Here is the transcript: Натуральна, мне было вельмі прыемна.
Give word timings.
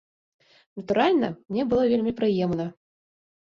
Натуральна, 0.81 1.29
мне 1.51 1.63
было 1.75 1.87
вельмі 1.95 2.17
прыемна. 2.23 2.69